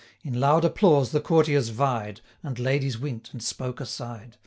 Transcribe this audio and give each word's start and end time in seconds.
In 0.23 0.39
loud 0.39 0.65
applause 0.65 1.11
the 1.11 1.21
courtiers 1.21 1.69
vied; 1.69 2.21
365 2.41 2.47
And 2.49 2.57
ladies 2.59 2.97
wink'd, 2.97 3.29
and 3.33 3.43
spoke 3.43 3.79
aside. 3.79 4.37